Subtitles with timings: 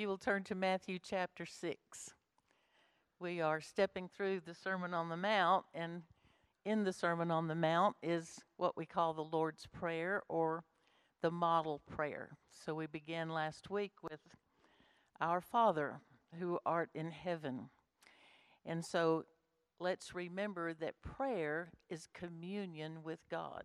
[0.00, 2.14] you will turn to Matthew chapter 6.
[3.18, 6.00] We are stepping through the Sermon on the Mount, and
[6.64, 10.64] in the Sermon on the Mount is what we call the Lord's Prayer or
[11.20, 12.30] the model prayer.
[12.50, 14.20] So we began last week with
[15.20, 16.00] Our Father
[16.38, 17.68] who art in heaven.
[18.64, 19.26] And so
[19.78, 23.64] let's remember that prayer is communion with God.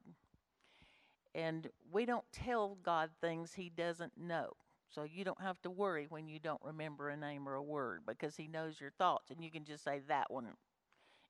[1.33, 4.51] And we don't tell God things He doesn't know.
[4.95, 8.03] So you don't have to worry when you don't remember a name or a word
[8.07, 10.47] because He knows your thoughts and you can just say that one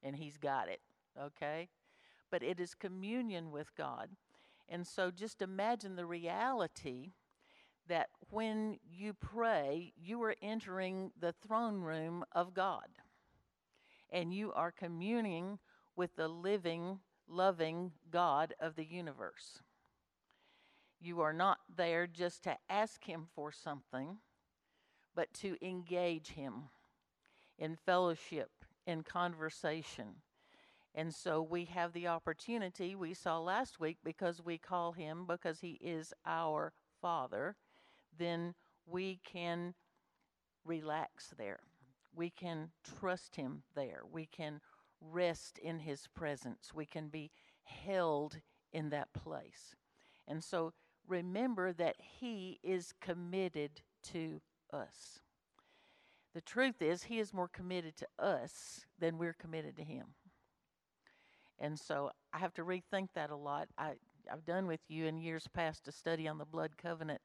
[0.04, 0.82] and He's got it.
[1.20, 1.70] Okay?
[2.30, 4.10] But it is communion with God.
[4.70, 7.14] And so just imagine the reality
[7.88, 12.88] that when you pray, you are entering the throne room of God
[14.12, 15.58] and you are communing
[15.96, 19.62] with the living, loving God of the universe.
[21.06, 24.18] You are not there just to ask Him for something,
[25.14, 26.70] but to engage Him
[27.60, 28.50] in fellowship,
[28.88, 30.24] in conversation.
[30.96, 35.60] And so we have the opportunity we saw last week because we call Him because
[35.60, 37.56] He is our Father,
[38.18, 38.56] then
[38.88, 39.76] we can
[40.66, 41.60] relax there.
[42.16, 44.02] We can trust Him there.
[44.12, 44.60] We can
[45.00, 46.72] rest in His presence.
[46.74, 47.30] We can be
[47.64, 48.38] held
[48.74, 49.76] in that place.
[50.28, 50.74] And so
[51.08, 55.20] remember that He is committed to us.
[56.34, 60.08] The truth is, He is more committed to us than we're committed to Him.
[61.60, 63.68] And so I have to rethink that a lot.
[63.78, 63.94] I,
[64.32, 67.22] I've done with you in years past a study on the blood covenant.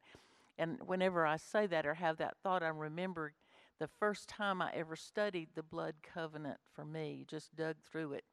[0.59, 3.33] And whenever I say that or have that thought, I remember
[3.81, 8.25] the first time I ever studied the blood covenant for me, just dug through it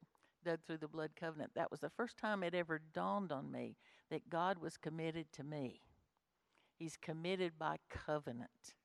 [0.55, 3.75] through the blood covenant, that was the first time it ever dawned on me
[4.09, 5.81] that God was committed to me.
[6.77, 8.75] He's committed by covenant.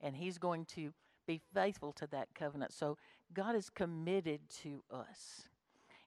[0.00, 0.92] And He's going to
[1.26, 2.72] be faithful to that covenant.
[2.72, 2.98] So
[3.32, 5.48] God is committed to us.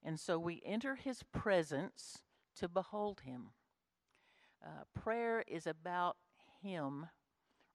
[0.04, 2.20] And so we enter His presence
[2.56, 3.48] to behold Him.
[4.64, 6.18] Uh, prayer is about
[6.62, 7.08] Him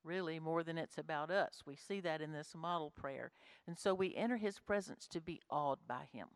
[0.04, 1.62] really more than it's about us.
[1.66, 3.32] We see that in this model prayer.
[3.66, 6.28] And so we enter his presence to be awed by him.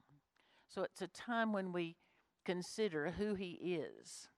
[0.68, 1.96] So it's a time when we
[2.44, 4.28] consider who He is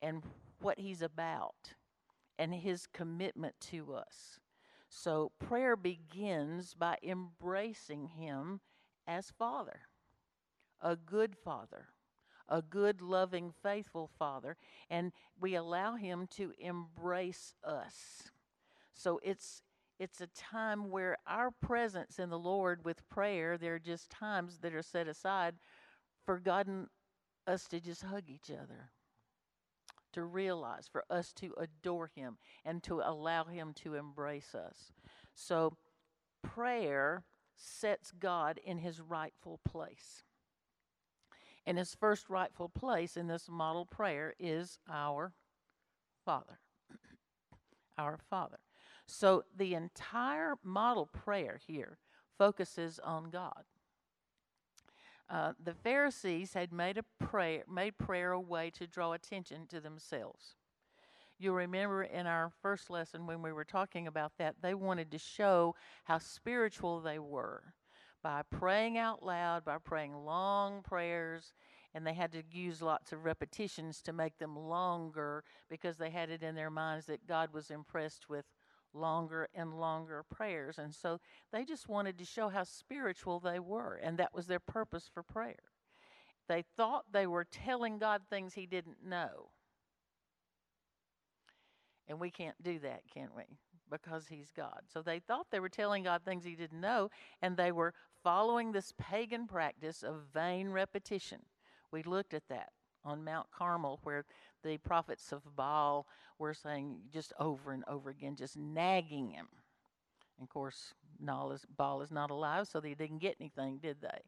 [0.00, 0.22] and
[0.60, 1.74] what He's about
[2.38, 4.38] and His commitment to us.
[4.88, 8.60] So prayer begins by embracing Him
[9.06, 9.80] as Father,
[10.80, 11.88] a good Father,
[12.48, 14.56] a good, loving, faithful Father,
[14.88, 18.30] and we allow Him to embrace us.
[18.92, 19.62] So it's
[19.98, 24.58] it's a time where our presence in the Lord with prayer, there are just times
[24.58, 25.54] that are set aside
[26.24, 26.88] for God and
[27.46, 28.90] us to just hug each other,
[30.12, 34.92] to realize, for us to adore Him, and to allow Him to embrace us.
[35.34, 35.76] So,
[36.42, 37.24] prayer
[37.56, 40.24] sets God in His rightful place.
[41.66, 45.32] And His first rightful place in this model prayer is our
[46.24, 46.58] Father.
[47.98, 48.58] our Father.
[49.06, 51.98] So the entire model prayer here
[52.38, 53.64] focuses on God.
[55.28, 59.80] Uh, the Pharisees had made a prayer, made prayer a way to draw attention to
[59.80, 60.56] themselves.
[61.38, 65.18] You'll remember in our first lesson when we were talking about that, they wanted to
[65.18, 67.74] show how spiritual they were
[68.22, 71.52] by praying out loud, by praying long prayers,
[71.94, 76.30] and they had to use lots of repetitions to make them longer because they had
[76.30, 78.44] it in their minds that God was impressed with
[78.94, 80.78] longer and longer prayers.
[80.78, 81.18] And so
[81.52, 85.22] they just wanted to show how spiritual they were, and that was their purpose for
[85.22, 85.72] prayer.
[86.48, 89.50] They thought they were telling God things He didn't know.
[92.06, 93.44] And we can't do that, can we?
[93.90, 94.82] Because He's God.
[94.92, 98.72] So they thought they were telling God things He didn't know, and they were following
[98.72, 101.40] this pagan practice of vain repetition.
[101.90, 102.70] We looked at that
[103.04, 104.24] on Mount Carmel, where
[104.64, 106.06] the prophets of Baal
[106.38, 109.46] were saying just over and over again, just nagging him.
[110.38, 114.18] And of course, Baal is not alive, so they didn't get anything, did they?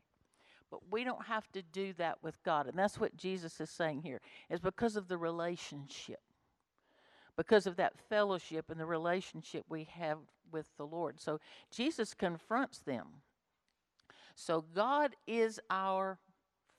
[0.71, 2.67] But we don't have to do that with God.
[2.67, 6.21] And that's what Jesus is saying here, is because of the relationship,
[7.37, 10.19] because of that fellowship and the relationship we have
[10.53, 11.21] with the Lord.
[11.21, 11.41] So
[11.71, 13.07] Jesus confronts them.
[14.35, 16.19] So God is our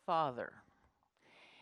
[0.06, 0.54] Father.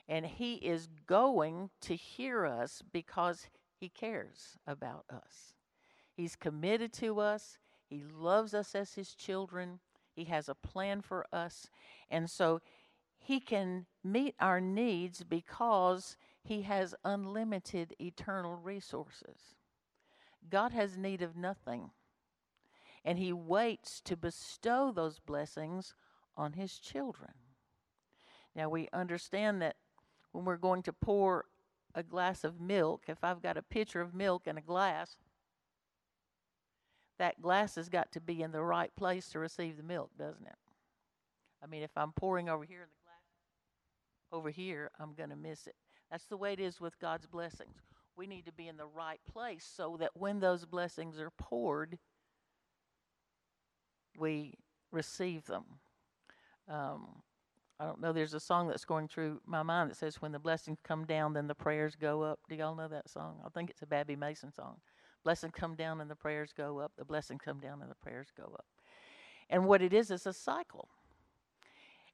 [0.07, 5.55] And He is going to hear us because He cares about us.
[6.13, 7.57] He's committed to us,
[7.89, 9.79] He loves us as His children,
[10.15, 11.69] He has a plan for us.
[12.09, 12.61] And so
[13.17, 19.55] He can meet our needs because He has unlimited eternal resources.
[20.49, 21.91] God has need of nothing.
[23.03, 25.93] And he waits to bestow those blessings
[26.35, 27.33] on his children.
[28.55, 29.75] Now, we understand that
[30.35, 31.45] when we're going to pour
[31.95, 35.15] a glass of milk, if I've got a pitcher of milk and a glass,
[37.17, 40.45] that glass has got to be in the right place to receive the milk, doesn't
[40.45, 40.57] it?
[41.63, 45.37] I mean, if I'm pouring over here in the glass, over here, I'm going to
[45.37, 45.75] miss it.
[46.11, 47.77] That's the way it is with God's blessings.
[48.17, 51.97] We need to be in the right place so that when those blessings are poured,
[54.17, 54.55] we
[54.91, 55.63] receive them.
[56.67, 57.21] Um,
[57.79, 60.39] I don't know, there's a song that's going through my mind that says, When the
[60.39, 62.39] blessings come down, then the prayers go up.
[62.47, 63.41] Do y'all know that song?
[63.45, 64.77] I think it's a Babbie Mason song.
[65.23, 66.93] Blessings come down and the prayers go up.
[66.97, 68.65] The blessings come down and the prayers go up.
[69.49, 70.87] And what it is, is a cycle.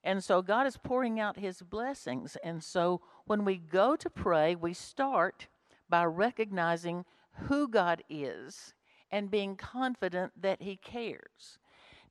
[0.03, 2.37] And so God is pouring out his blessings.
[2.43, 5.47] And so when we go to pray, we start
[5.89, 7.05] by recognizing
[7.47, 8.73] who God is
[9.11, 11.59] and being confident that he cares.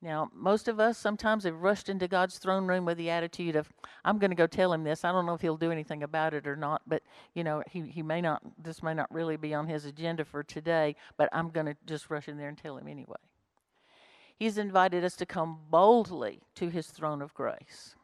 [0.02, 3.70] Now, most of us sometimes have rushed into God's throne room with the attitude of,
[4.02, 5.05] I'm going to go tell him this.
[5.05, 7.02] I don't know if he'll do anything about it or not, but,
[7.35, 10.43] you know, he, he may not, this may not really be on his agenda for
[10.43, 13.19] today, but I'm going to just rush in there and tell him anyway.
[14.38, 17.94] He's invited us to come boldly to his throne of grace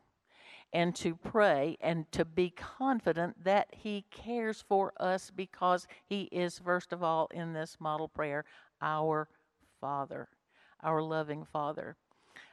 [0.75, 6.59] and to pray and to be confident that he cares for us because he is,
[6.59, 8.45] first of all, in this model prayer,
[8.83, 9.29] our
[9.81, 10.29] Father
[10.87, 11.97] our loving Father.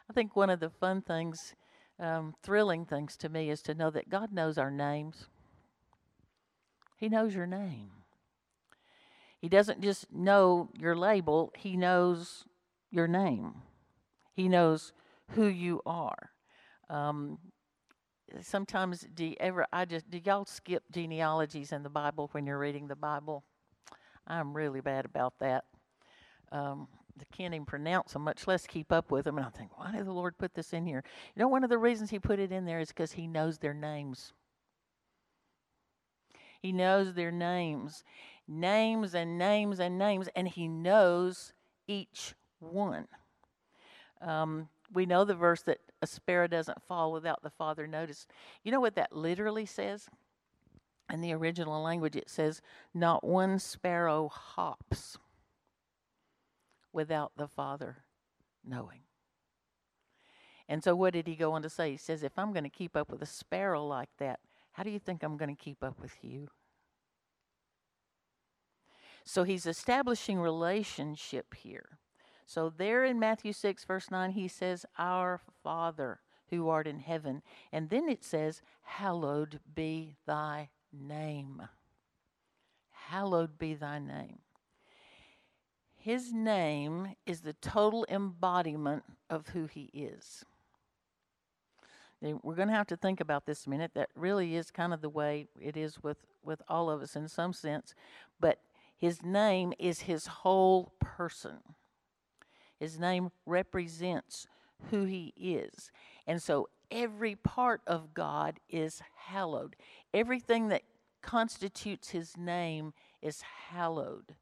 [0.10, 1.56] I think one of the fun things,
[2.00, 5.28] um, thrilling things to me, is to know that God knows our names.
[6.98, 7.92] He knows your name.
[9.40, 12.46] He doesn't just know your label, He knows
[12.90, 13.56] your name.
[14.34, 14.94] He knows
[15.32, 16.32] who you are.
[16.90, 17.38] Um,
[18.42, 22.58] sometimes do you ever I just do y'all skip genealogies in the Bible when you're
[22.58, 23.44] reading the Bible?
[24.26, 25.66] I'm really bad about that.
[26.52, 26.88] Um,
[27.32, 29.38] can't even pronounce them, much less keep up with them.
[29.38, 31.04] And I think, why did the Lord put this in here?
[31.36, 33.58] You know, one of the reasons He put it in there is because He knows
[33.60, 34.34] their names.
[36.62, 38.04] He knows their names,
[38.48, 41.54] names and names and names, and He knows
[41.88, 43.08] each one.
[44.22, 48.28] Um, we know the verse that a sparrow doesn't fall without the Father notice.
[48.64, 50.10] You know what that literally says?
[51.12, 52.62] In the original language, it says,
[52.94, 55.18] Not one sparrow hops
[56.94, 57.98] without the Father
[58.64, 59.02] knowing.
[60.70, 61.92] And so, what did he go on to say?
[61.92, 64.40] He says, If I'm going to keep up with a sparrow like that,
[64.72, 66.50] how do you think I'm going to keep up with you?
[69.26, 71.98] So, he's establishing relationship here.
[72.46, 77.42] So, there in Matthew 6, verse 9, he says, Our Father who art in heaven.
[77.72, 81.64] And then it says, Hallowed be thy name.
[82.92, 84.40] Hallowed be thy name.
[86.04, 90.44] His name is the total embodiment of who he is.
[92.22, 93.92] We're going to have to think about this a minute.
[93.94, 97.30] That really is kind of the way it is with, with all of us in
[97.30, 97.96] some sense.
[98.38, 98.60] But
[98.98, 101.60] his name is his whole person.
[102.78, 104.46] His name represents
[104.92, 105.90] who he is.
[106.28, 109.78] And so every part of God is hallowed.
[110.14, 110.82] Everything that
[111.22, 112.92] constitutes his name
[113.22, 114.36] is hallowed.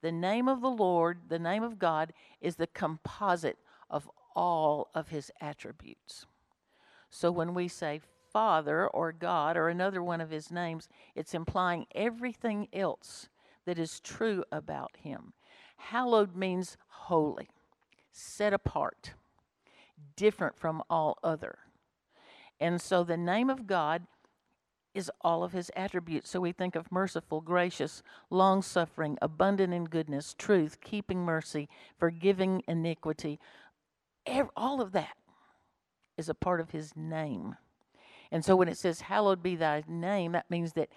[0.00, 3.58] The name of the Lord, the name of God, is the composite
[3.90, 6.26] of all of his attributes.
[7.10, 8.00] So when we say
[8.32, 13.28] Father or God or another one of his names, it's implying everything else
[13.64, 15.32] that is true about him.
[15.76, 17.48] Hallowed means holy,
[18.12, 19.14] set apart,
[20.16, 21.58] different from all other.
[22.60, 24.06] And so the name of God
[24.98, 26.28] is all of his attributes.
[26.28, 32.64] So we think of merciful, gracious, long suffering, abundant in goodness, truth, keeping mercy, forgiving
[32.66, 33.38] iniquity.
[34.56, 35.16] All of that
[36.16, 37.54] is a part of his name.
[38.32, 40.88] And so when it says, Hallowed be thy name, that means that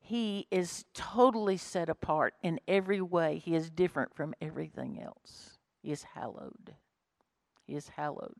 [0.00, 3.42] he is totally set apart in every way.
[3.44, 5.58] He is different from everything else.
[5.82, 6.76] He is hallowed.
[7.66, 8.36] He is hallowed.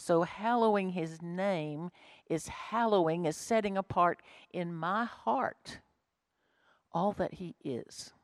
[0.00, 1.90] So, hallowing his name
[2.26, 5.80] is hallowing, is setting apart in my heart
[6.92, 8.14] all that he is.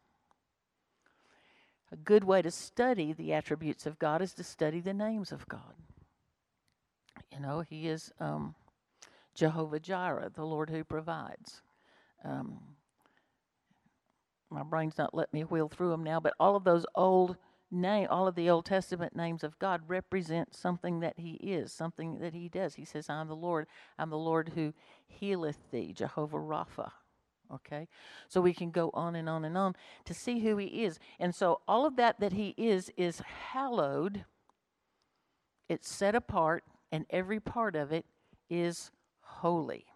[1.93, 5.47] A good way to study the attributes of God is to study the names of
[5.49, 5.75] God.
[7.31, 8.55] You know, he is um,
[9.35, 11.61] Jehovah Jireh, the Lord who provides.
[12.25, 12.59] Um,
[14.49, 17.37] my brain's not letting me wheel through them now, but all of those old
[17.71, 22.19] name, all of the Old Testament names of God represent something that He is, something
[22.21, 22.75] that He does.
[22.75, 23.67] He says, I'm the Lord.
[23.99, 24.73] I'm the Lord who
[25.07, 26.91] healeth thee, Jehovah Rapha.
[27.53, 27.89] Okay?
[28.29, 30.99] So we can go on and on and on to see who he is.
[31.19, 33.21] And so all of that that he is is
[33.53, 34.25] hallowed,
[35.69, 38.07] it's set apart, and every part of it
[38.49, 39.87] is holy.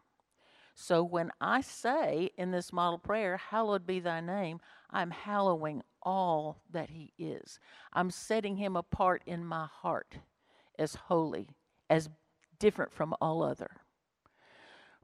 [0.82, 4.60] So when I say in this model prayer, Hallowed be thy name,
[4.90, 7.60] I'm hallowing all that he is.
[7.92, 10.16] I'm setting him apart in my heart
[10.78, 11.48] as holy,
[11.90, 12.08] as
[12.58, 13.70] different from all other.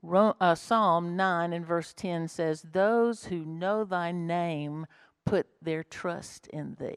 [0.02, 4.87] Uh, Psalm 9 and verse 10 says, Those who know thy name
[5.26, 6.97] put their trust in thee.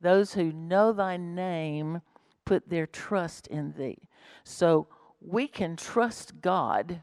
[0.00, 2.00] Those who know thy name
[2.44, 3.98] put their trust in thee.
[4.44, 4.86] So
[5.20, 7.02] we can trust God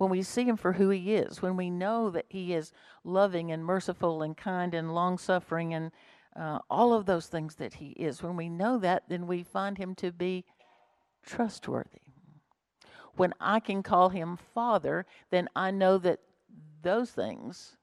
[0.00, 2.72] when we see him for who he is, when we know that he is
[3.04, 5.92] loving and merciful and kind and long suffering and
[6.34, 8.22] uh, all of those things that he is.
[8.22, 10.46] When we know that, then we find him to be
[11.22, 12.00] trustworthy.
[13.16, 16.20] When I can call him Father, then I know that
[16.80, 17.76] those things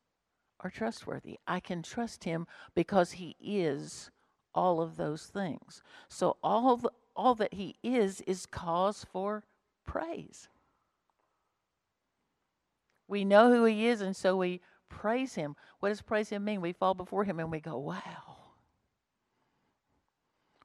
[0.62, 1.38] are trustworthy.
[1.46, 4.10] I can trust him because he is
[4.56, 5.84] all of those things.
[6.10, 9.44] So all the, all that he is is cause for
[9.86, 10.50] praise.
[13.08, 15.56] We know who he is and so we praise him.
[15.80, 16.62] What does praise him mean?
[16.62, 18.38] We fall before him and we go, "Wow."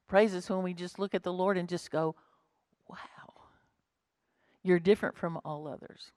[0.07, 2.17] Praise is when we just look at the Lord and just go,
[2.89, 2.99] "Wow."
[4.63, 6.13] You're different from all others.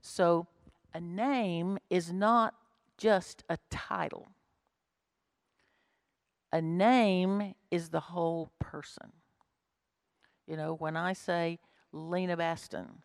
[0.00, 0.46] So,
[0.94, 2.54] a name is not
[2.96, 4.28] just a title,
[6.52, 9.12] a name is the whole person.
[10.46, 11.58] You know, when I say
[11.92, 13.02] Lena Baston,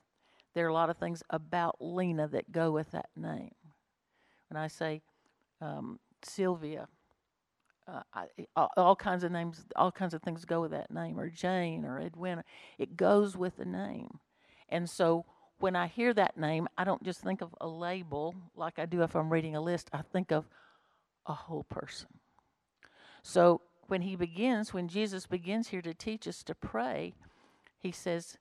[0.54, 3.56] there are a lot of things about Lena that go with that name.
[4.50, 5.02] When I say
[5.62, 6.88] um, Sylvia,
[7.88, 11.20] uh, I, all, all, kinds of names, all kinds of things go with that name,
[11.20, 12.44] or Jane, or Edwina.
[12.78, 14.20] It goes with the name.
[14.70, 15.26] And so
[15.60, 19.04] when I hear that name, I don't just think of a label like I do
[19.04, 19.90] if I'm reading a list.
[19.94, 20.46] I think of
[21.26, 22.08] a whole person.
[23.24, 27.14] So when he begins, when Jesus begins here to teach us to pray,
[27.78, 28.38] he says,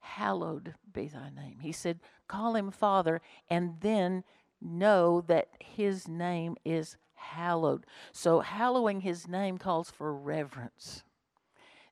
[0.00, 1.58] Hallowed be thy name.
[1.60, 4.24] He said, Call him Father, and then
[4.60, 7.86] know that his name is hallowed.
[8.12, 11.02] So, hallowing his name calls for reverence.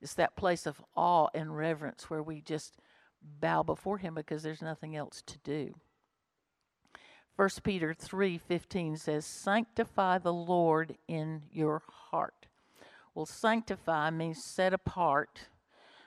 [0.01, 2.77] It's that place of awe and reverence where we just
[3.41, 5.75] bow before him because there's nothing else to do.
[7.37, 12.49] 1 Peter 3:15 says, "Sanctify the Lord in your heart."
[13.15, 15.49] Well, sanctify means set apart.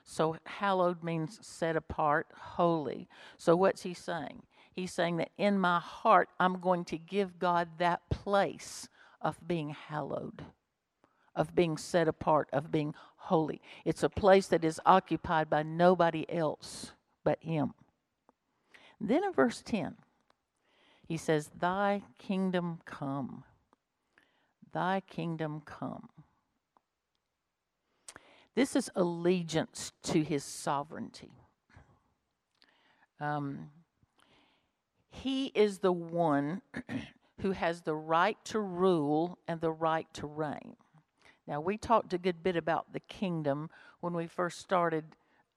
[0.04, 3.08] So hallowed means set apart, holy.
[3.38, 4.44] So what's he saying?
[4.74, 8.88] He's saying that in my heart I'm going to give God that place
[9.22, 10.46] of being hallowed,
[11.36, 13.62] of being set apart, of being holy.
[13.86, 16.92] It's a place that is occupied by nobody else
[17.24, 17.74] but him.
[19.00, 19.96] Then in verse 10,
[21.08, 23.44] he says, Thy kingdom come.
[24.72, 26.10] Thy kingdom come.
[28.56, 31.32] This is allegiance to his sovereignty.
[33.20, 33.70] Um,
[35.10, 36.62] he is the one
[37.42, 40.76] who has the right to rule and the right to reign.
[41.48, 45.06] Now, we talked a good bit about the kingdom when we first started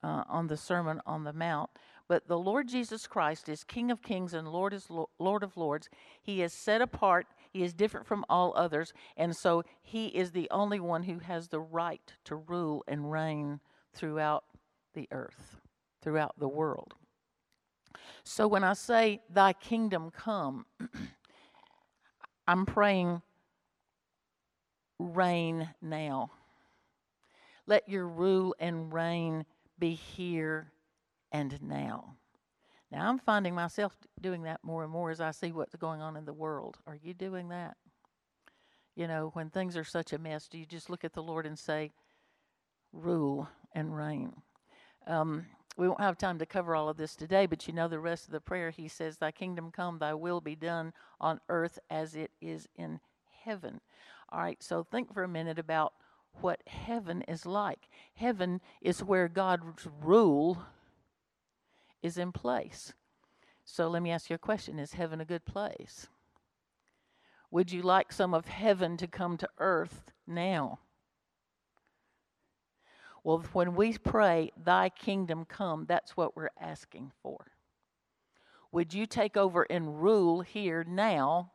[0.03, 1.69] uh, on the Sermon on the Mount.
[2.07, 4.87] But the Lord Jesus Christ is King of kings and Lord is
[5.19, 5.89] Lord of lords.
[6.21, 7.25] He is set apart.
[7.55, 11.47] He is different from all others, and so he is the only one who has
[11.47, 13.61] the right to rule and reign
[13.93, 14.43] throughout
[14.93, 15.55] the earth,
[16.01, 16.95] throughout the world.
[18.25, 20.65] So when I say thy kingdom come,
[22.45, 23.21] I'm praying
[24.99, 26.31] reign now.
[27.67, 29.45] Let your rule and reign
[29.79, 30.73] be here
[31.31, 32.17] and now.
[32.91, 36.15] Now, I'm finding myself doing that more and more as I see what's going on
[36.15, 36.77] in the world.
[36.85, 37.77] Are you doing that?
[38.95, 41.45] You know, when things are such a mess, do you just look at the Lord
[41.45, 41.91] and say,
[42.93, 44.33] rule and reign?
[45.07, 45.45] Um,
[45.77, 48.25] we won't have time to cover all of this today, but you know the rest
[48.25, 48.69] of the prayer.
[48.69, 53.01] He says, Thy kingdom come, thy will be done on earth as it is in
[53.43, 53.81] heaven.
[54.29, 55.93] All right, so think for a minute about
[56.41, 57.89] what heaven is like.
[58.13, 60.63] Heaven is where God's rule
[62.05, 62.93] is in place.
[63.65, 66.07] So let me ask you a question Is heaven a good place?
[67.49, 70.79] Would you like some of heaven to come to earth now?
[73.23, 77.47] Well, when we pray, Thy kingdom come, that's what we're asking for.
[78.71, 81.51] Would you take over and rule here now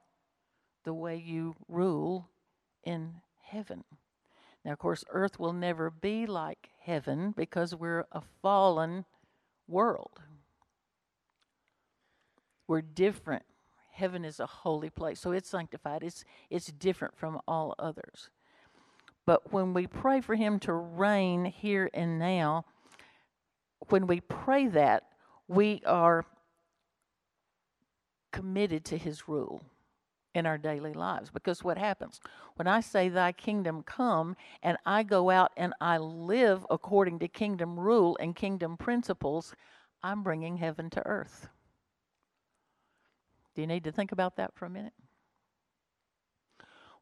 [0.85, 2.29] the way you rule
[2.83, 3.85] in heaven?
[4.65, 9.05] Now, of course, earth will never be like heaven because we're a fallen
[9.69, 10.21] world.
[12.71, 13.43] We're different.
[13.91, 16.05] Heaven is a holy place, so it's sanctified.
[16.05, 18.31] It's it's different from all others.
[19.27, 22.67] But when we pray for him to reign here and now,
[23.89, 25.03] when we pray that,
[25.49, 26.25] we are
[28.31, 29.65] committed to his rule
[30.33, 31.29] in our daily lives.
[31.29, 32.21] Because what happens?
[32.55, 37.27] When I say, Thy kingdom come, and I go out and I live according to
[37.27, 39.57] kingdom rule and kingdom principles,
[40.05, 41.49] I'm bringing heaven to earth.
[43.55, 44.93] Do you need to think about that for a minute?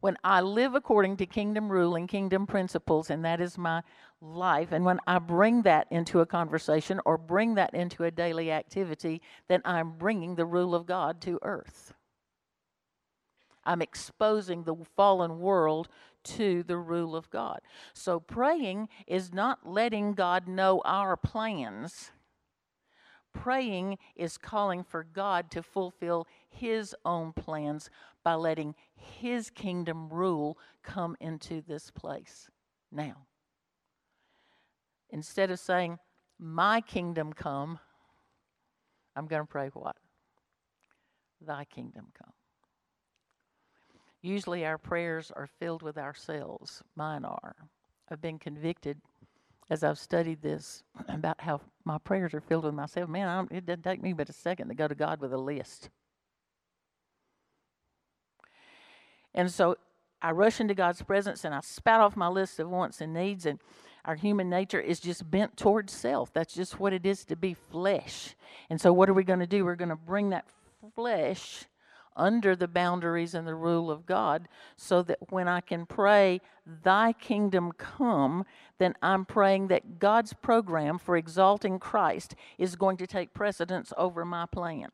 [0.01, 3.83] When I live according to kingdom rule and kingdom principles, and that is my
[4.21, 8.53] life, and when I bring that into a conversation or bring that into a daily
[8.53, 11.95] activity, then I'm bringing the rule of God to earth.
[13.65, 15.89] I'm exposing the fallen world
[16.25, 17.61] to the rule of God.
[17.93, 22.13] So praying is not letting God know our plans.
[23.43, 27.89] Praying is calling for God to fulfill His own plans
[28.25, 32.49] by letting His kingdom rule come into this place
[32.91, 33.27] now.
[35.11, 35.99] Instead of saying,
[36.39, 37.79] My kingdom come,
[39.15, 39.97] I'm going to pray what?
[41.41, 42.33] Thy kingdom come.
[44.21, 46.83] Usually our prayers are filled with ourselves.
[46.97, 47.55] Mine are.
[48.11, 49.01] I've been convicted
[49.71, 53.09] as I've studied this about how my prayers are filled with myself.
[53.09, 55.91] Man, it doesn't take me but a second to go to God with a list.
[59.35, 59.77] And so
[60.21, 63.47] I rush into God's presence and I spat off my list of wants and needs.
[63.47, 63.61] And
[64.05, 66.33] our human nature is just bent towards self.
[66.33, 68.35] That's just what it is to be flesh.
[68.71, 69.65] And so, what are we going to do?
[69.65, 70.47] We're going to bring that
[70.95, 71.67] flesh
[72.19, 76.41] under the boundaries and the rule of God so that when I can pray,
[76.83, 78.45] Thy kingdom come,
[78.79, 84.25] then I'm praying that God's program for exalting Christ is going to take precedence over
[84.27, 84.91] my plan.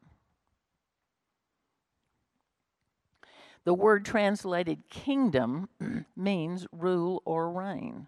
[3.64, 5.68] The word translated kingdom
[6.16, 8.06] means rule or reign.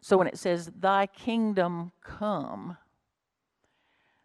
[0.00, 2.76] So when it says, Thy kingdom come,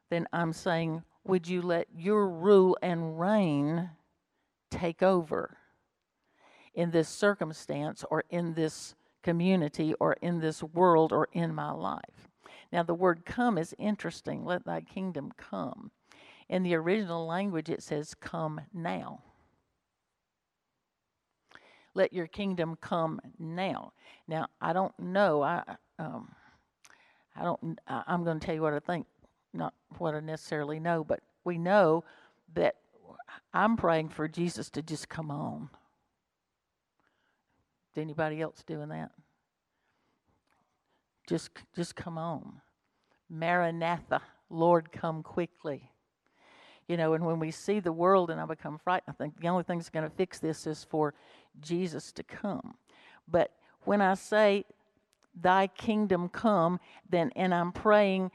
[0.09, 3.89] then I'm saying, Would you let your rule and reign
[4.73, 5.57] take over
[6.73, 12.29] in this circumstance or in this community or in this world or in my life.
[12.71, 14.43] Now, the word come is interesting.
[14.43, 15.91] Let thy kingdom come.
[16.49, 19.21] In the original language, it says, Come now.
[21.93, 23.93] Let your kingdom come now.
[24.27, 25.43] Now, I don't know.
[25.43, 25.63] I,
[25.99, 26.31] um,
[27.35, 27.79] I don't.
[27.87, 29.05] I'm going to tell you what I think,
[29.53, 32.03] not what I necessarily know, but we know
[32.55, 32.75] that
[33.53, 35.69] I'm praying for Jesus to just come on.
[37.91, 39.11] Is anybody else doing that?
[41.27, 42.61] Just, just come on.
[43.29, 45.89] Maranatha, Lord, come quickly.
[46.87, 49.47] You know, and when we see the world and I become frightened, I think the
[49.47, 51.13] only thing that's going to fix this is for
[51.61, 52.75] Jesus to come.
[53.27, 53.51] But
[53.83, 54.65] when I say,
[55.35, 58.31] Thy kingdom come, then, and I'm praying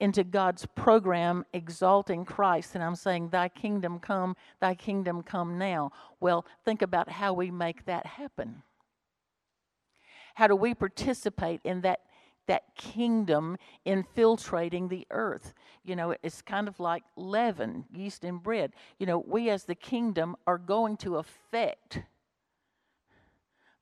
[0.00, 5.92] into God's program exalting Christ, and I'm saying, Thy kingdom come, Thy kingdom come now.
[6.20, 8.62] Well, think about how we make that happen.
[10.34, 12.00] How do we participate in that?
[12.46, 15.54] That kingdom infiltrating the earth.
[15.82, 18.74] You know, it's kind of like leaven, yeast and bread.
[18.98, 22.02] You know, we as the kingdom are going to affect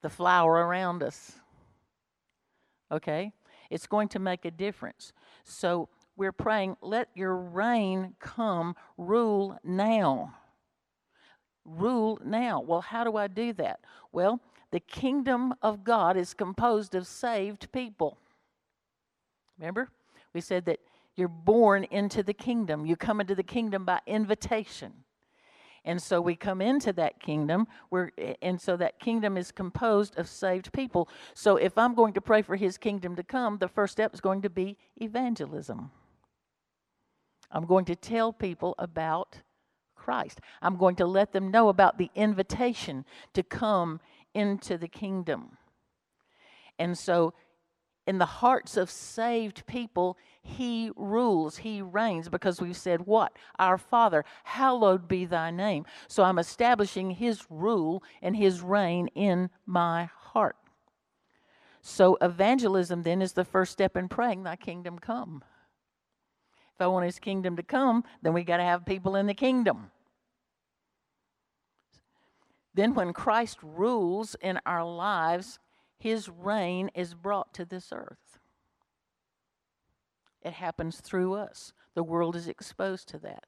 [0.00, 1.32] the flour around us.
[2.92, 3.32] Okay?
[3.68, 5.12] It's going to make a difference.
[5.42, 10.34] So we're praying, let your reign come, rule now.
[11.64, 12.60] Rule now.
[12.60, 13.80] Well, how do I do that?
[14.12, 18.18] Well, the kingdom of God is composed of saved people.
[19.58, 19.90] Remember?
[20.34, 20.80] We said that
[21.14, 22.86] you're born into the kingdom.
[22.86, 24.92] You come into the kingdom by invitation.
[25.84, 30.28] And so we come into that kingdom, where, and so that kingdom is composed of
[30.28, 31.08] saved people.
[31.34, 34.20] So if I'm going to pray for his kingdom to come, the first step is
[34.20, 35.90] going to be evangelism.
[37.52, 39.42] I'm going to tell people about
[39.94, 40.40] Christ.
[40.60, 44.00] I'm going to let them know about the invitation to come
[44.34, 45.58] into the kingdom.
[46.78, 47.34] And so,
[48.04, 53.36] in the hearts of saved people, He rules, He reigns, because we've said, What?
[53.58, 55.84] Our Father, hallowed be thy name.
[56.08, 60.56] So, I'm establishing His rule and His reign in my heart.
[61.80, 65.44] So, evangelism then is the first step in praying, Thy kingdom come.
[66.82, 69.90] I want his kingdom to come, then we got to have people in the kingdom.
[72.74, 75.58] Then, when Christ rules in our lives,
[75.98, 78.38] his reign is brought to this earth.
[80.42, 81.72] It happens through us.
[81.94, 83.44] The world is exposed to that.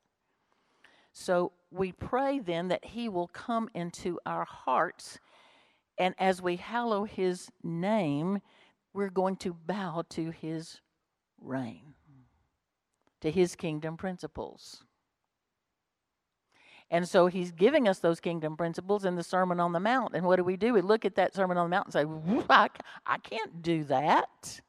[1.13, 5.19] So we pray then that He will come into our hearts,
[5.97, 8.41] and as we hallow His name,
[8.93, 10.81] we're going to bow to His
[11.41, 11.95] reign,
[13.25, 14.85] to His kingdom principles.
[16.91, 20.15] And so he's giving us those kingdom principles in the Sermon on the Mount.
[20.15, 20.75] And what do we do?
[20.75, 22.05] We look at that Sermon on the Mount and say,
[22.51, 22.69] I,
[23.07, 24.61] I can't do that.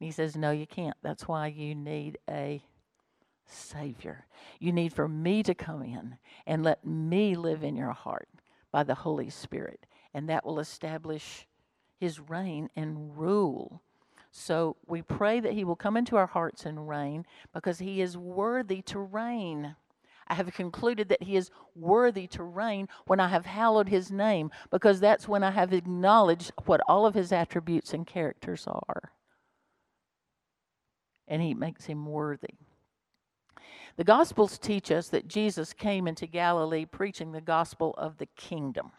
[0.00, 0.96] And he says, No, you can't.
[1.02, 2.62] That's why you need a
[3.46, 4.26] Savior.
[4.58, 8.28] You need for me to come in and let me live in your heart
[8.72, 9.86] by the Holy Spirit.
[10.14, 11.46] And that will establish
[12.00, 13.82] his reign and rule.
[14.36, 18.18] So we pray that he will come into our hearts and reign because he is
[18.18, 19.76] worthy to reign.
[20.26, 24.50] I have concluded that he is worthy to reign when I have hallowed his name
[24.72, 29.12] because that's when I have acknowledged what all of his attributes and characters are.
[31.28, 32.56] And he makes him worthy.
[33.96, 38.90] The Gospels teach us that Jesus came into Galilee preaching the gospel of the kingdom.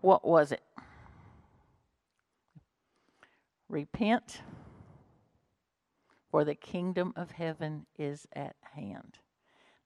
[0.00, 0.62] What was it?
[3.68, 4.42] Repent,
[6.30, 9.18] for the kingdom of heaven is at hand.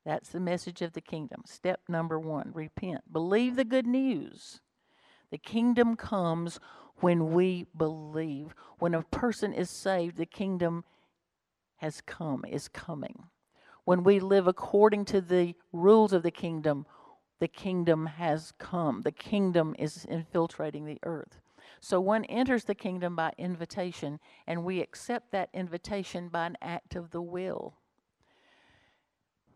[0.05, 1.43] That's the message of the kingdom.
[1.47, 3.13] Step number one repent.
[3.13, 4.61] Believe the good news.
[5.31, 6.59] The kingdom comes
[6.97, 8.55] when we believe.
[8.79, 10.85] When a person is saved, the kingdom
[11.77, 13.25] has come, is coming.
[13.85, 16.87] When we live according to the rules of the kingdom,
[17.41, 19.03] the kingdom has come.
[19.03, 21.41] The kingdom is infiltrating the earth.
[21.85, 26.95] So one enters the kingdom by invitation, and we accept that invitation by an act
[26.95, 27.75] of the will.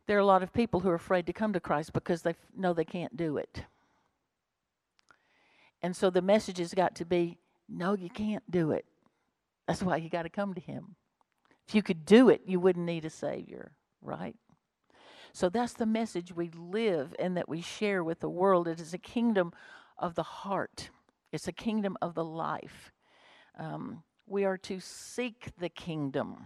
[0.09, 2.35] There are a lot of people who are afraid to come to Christ because they
[2.55, 3.63] know they can't do it.
[5.81, 8.87] And so the message has got to be no, you can't do it.
[9.69, 10.97] That's why you got to come to Him.
[11.69, 13.71] If you could do it, you wouldn't need a Savior,
[14.03, 14.35] right?
[15.33, 18.67] So that's the message we live and that we share with the world.
[18.67, 19.53] It is a kingdom
[19.97, 20.91] of the heart.
[21.37, 22.93] It's a kingdom of the life.
[23.59, 26.39] Um, we are to seek the kingdom.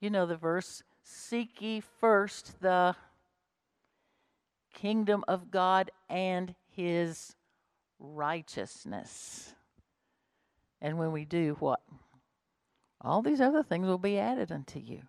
[0.00, 2.96] You know the verse Seek ye first the
[4.72, 7.36] kingdom of God and his
[7.98, 9.52] righteousness.
[10.80, 11.80] And when we do, what?
[13.02, 15.02] All these other things will be added unto you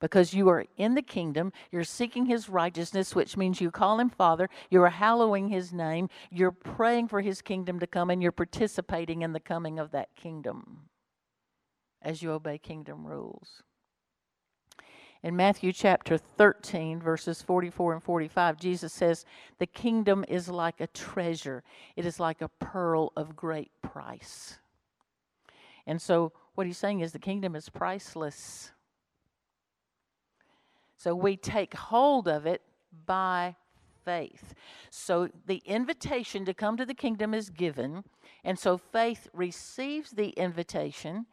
[0.00, 1.52] because you are in the kingdom.
[1.70, 4.48] You're seeking his righteousness, which means you call him Father.
[4.70, 6.08] You are hallowing his name.
[6.30, 10.16] You're praying for his kingdom to come, and you're participating in the coming of that
[10.16, 10.88] kingdom
[12.02, 13.62] as you obey kingdom rules.
[15.22, 19.26] In Matthew chapter 13, verses 44 and 45, Jesus says,
[19.58, 21.62] The kingdom is like a treasure,
[21.94, 24.58] it is like a pearl of great price.
[25.86, 28.72] And so, what he's saying is the kingdom is priceless.
[31.00, 32.60] So we take hold of it
[33.06, 33.56] by
[34.04, 34.54] faith.
[34.90, 38.04] So the invitation to come to the kingdom is given,
[38.44, 41.24] and so faith receives the invitation.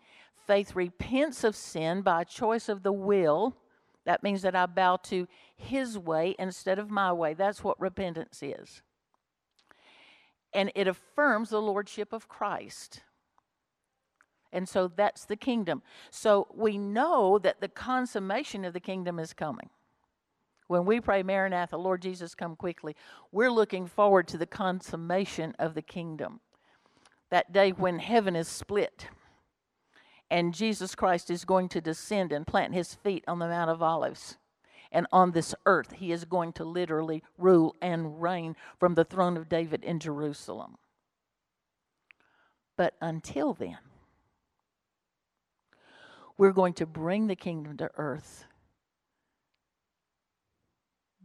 [0.46, 3.58] Faith repents of sin by choice of the will.
[4.06, 5.28] That means that I bow to
[5.58, 7.34] his way instead of my way.
[7.34, 8.82] That's what repentance is.
[10.54, 13.02] And it affirms the lordship of Christ.
[14.52, 15.82] And so that's the kingdom.
[16.10, 19.70] So we know that the consummation of the kingdom is coming.
[20.68, 22.96] When we pray, Maranatha, Lord Jesus, come quickly,
[23.32, 26.42] we're looking forward to the consummation of the kingdom.
[27.30, 29.08] That day when heaven is split
[30.30, 33.82] and Jesus Christ is going to descend and plant his feet on the Mount of
[33.82, 34.38] Olives.
[34.92, 39.38] And on this earth, he is going to literally rule and reign from the throne
[39.38, 40.78] of David in Jerusalem.
[42.78, 43.78] But until then,
[46.38, 48.46] we're going to bring the kingdom to earth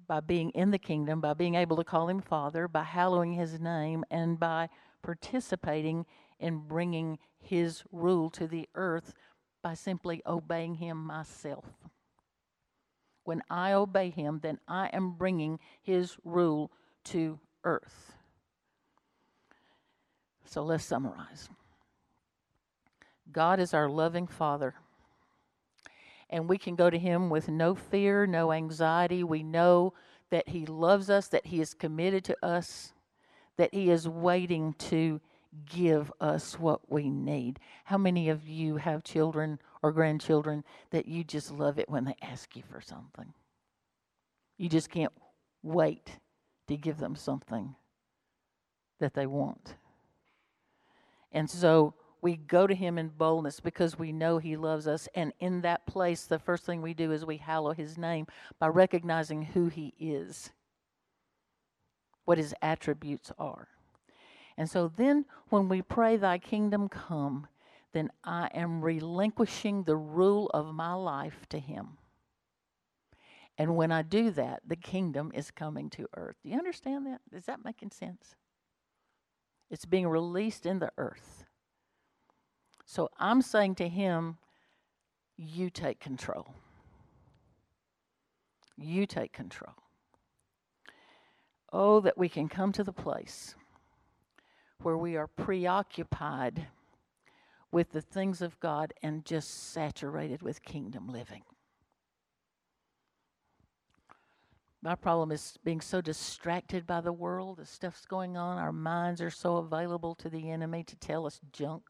[0.07, 3.61] by being in the kingdom, by being able to call him Father, by hallowing his
[3.61, 4.69] name, and by
[5.03, 6.05] participating
[6.39, 9.15] in bringing his rule to the earth
[9.63, 11.65] by simply obeying him myself.
[13.25, 16.73] When I obey him, then I am bringing his rule
[17.05, 18.15] to earth.
[20.45, 21.49] So let's summarize
[23.31, 24.75] God is our loving Father
[26.33, 29.23] and we can go to Him with no fear, no anxiety.
[29.23, 29.93] We know
[30.31, 32.95] that He loves us, that He is committed to us,
[33.59, 35.21] that He is waiting to
[35.67, 37.61] give us what we need.
[37.85, 42.17] How many of you have children or grandchildren that you just love it when they
[42.23, 43.35] ask you for something?
[44.57, 45.13] You just can't
[45.63, 46.19] wait
[46.69, 47.75] to give them something
[49.01, 49.75] that they want.
[51.31, 55.09] And so we go to him in boldness because we know he loves us.
[55.15, 58.27] And in that place, the first thing we do is we hallow his name
[58.61, 60.51] by recognizing who he is,
[62.25, 63.69] what his attributes are.
[64.57, 67.49] And so then when we pray, Thy kingdom come,
[67.93, 71.99] then I am relinquishing the rule of my life to him.
[73.59, 76.37] And when I do that, the kingdom is coming to earth.
[76.43, 77.21] Do you understand that?
[77.37, 78.37] Is that making sense?
[79.71, 81.42] It's being released in the earth.
[82.93, 84.37] So I'm saying to him,
[85.39, 86.53] You take control.
[88.77, 89.73] You take control.
[91.73, 93.55] Oh, that we can come to the place
[94.83, 96.67] where we are preoccupied
[97.71, 101.45] with the things of God and just saturated with kingdom living.
[104.83, 108.59] My problem is being so distracted by the world, the stuff's going on.
[108.59, 111.85] Our minds are so available to the enemy to tell us junk.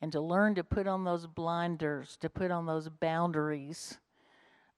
[0.00, 3.98] And to learn to put on those blinders, to put on those boundaries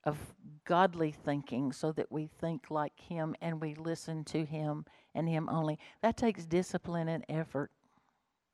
[0.04, 0.16] of
[0.64, 5.48] godly thinking so that we think like Him and we listen to Him and Him
[5.48, 5.78] only.
[6.02, 7.70] That takes discipline and effort,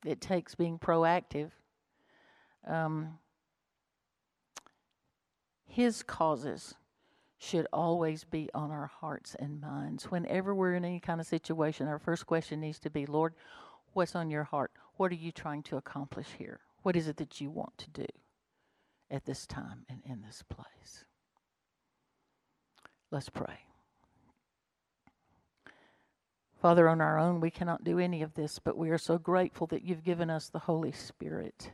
[0.05, 1.51] it takes being proactive.
[2.67, 3.19] Um,
[5.65, 6.75] his causes
[7.37, 10.05] should always be on our hearts and minds.
[10.05, 13.35] Whenever we're in any kind of situation, our first question needs to be Lord,
[13.93, 14.71] what's on your heart?
[14.97, 16.59] What are you trying to accomplish here?
[16.81, 18.07] What is it that you want to do
[19.09, 21.05] at this time and in this place?
[23.11, 23.59] Let's pray.
[26.61, 29.67] Father, on our own, we cannot do any of this, but we are so grateful
[29.67, 31.71] that you've given us the Holy Spirit.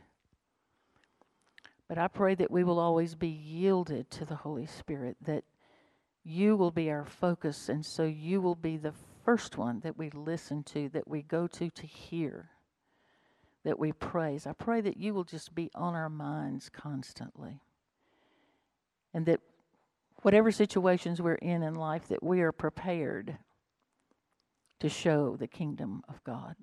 [1.88, 5.44] But I pray that we will always be yielded to the Holy Spirit, that
[6.22, 10.10] you will be our focus, and so you will be the first one that we
[10.10, 12.50] listen to, that we go to to hear,
[13.64, 14.46] that we praise.
[14.46, 17.60] I pray that you will just be on our minds constantly.
[19.12, 19.40] And that
[20.22, 23.38] whatever situations we're in in life, that we are prepared
[24.80, 26.56] to show the kingdom of God,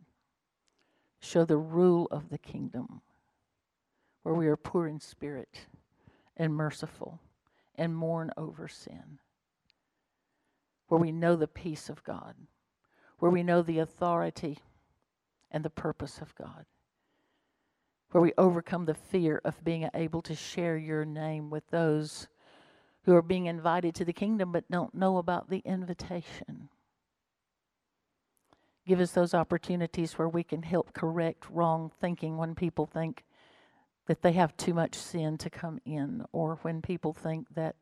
[1.19, 3.01] show the rule of the kingdom,
[4.23, 5.67] where we are poor in spirit
[6.37, 7.19] and merciful
[7.75, 9.19] and mourn over sin
[10.91, 12.35] where we know the peace of God,
[13.19, 14.57] where we know the authority
[15.49, 16.65] and the purpose of God,
[18.11, 22.27] where we overcome the fear of being able to share your name with those
[23.05, 26.69] who are being invited to the kingdom but don't know about the invitation.
[28.85, 33.23] Give us those opportunities where we can help correct wrong thinking when people think
[34.07, 37.75] that they have too much sin to come in, or when people think that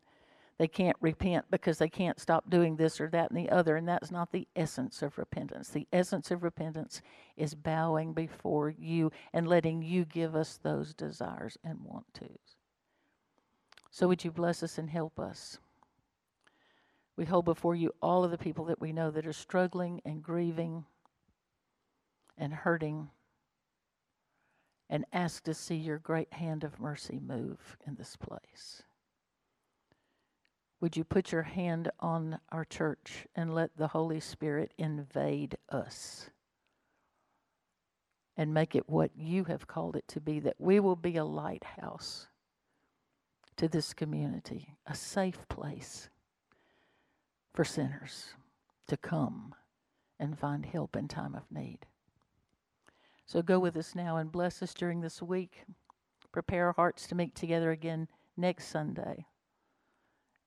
[0.60, 3.78] they can't repent because they can't stop doing this or that and the other.
[3.78, 5.70] And that's not the essence of repentance.
[5.70, 7.02] The essence of repentance
[7.38, 12.58] is bowing before you and letting you give us those desires and want tos.
[13.90, 15.60] So would you bless us and help us?
[17.16, 20.22] We hold before you all of the people that we know that are struggling and
[20.22, 20.84] grieving
[22.38, 23.10] and hurting
[24.90, 28.84] and ask to see your great hand of mercy move in this place.
[30.82, 36.30] Would you put your hand on our church and let the Holy Spirit invade us
[38.38, 41.26] and make it what you have called it to be, that we will be a
[41.26, 42.28] lighthouse
[43.58, 46.10] to this community, a safe place
[47.54, 48.36] for sinners
[48.88, 49.54] to come
[50.18, 51.80] and find help in time of need.
[53.26, 55.66] So go with us now and bless us during this week.
[56.32, 59.26] Prepare our hearts to meet together again next Sunday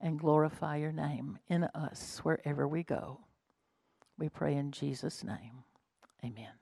[0.03, 3.21] and glorify your name in us wherever we go.
[4.19, 5.65] We pray in Jesus' name.
[6.25, 6.53] Amen.